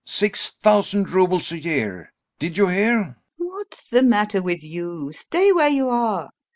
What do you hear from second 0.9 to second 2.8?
roubles a year.... Did you